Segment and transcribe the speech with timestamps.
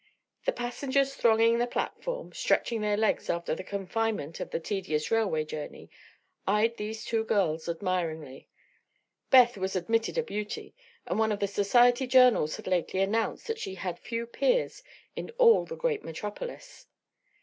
[0.45, 5.45] The passengers thronging the platform "stretching their legs" after the confinement of the tedious railway
[5.45, 5.91] journey
[6.47, 8.49] eyed these two girls admiringly.
[9.29, 10.73] Beth was admitted a beauty,
[11.05, 14.81] and one of the society journals had lately announced that she had few peers
[15.15, 16.87] in all the great metropolis.